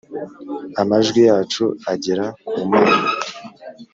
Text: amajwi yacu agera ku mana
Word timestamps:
amajwi 0.81 1.19
yacu 1.29 1.65
agera 1.93 2.25
ku 2.49 2.59
mana 2.69 2.97